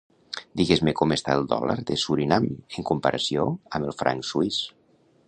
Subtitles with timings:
[0.59, 3.45] Digues-me com està el dòlar de Surinam en comparació
[3.79, 4.59] amb el franc suís.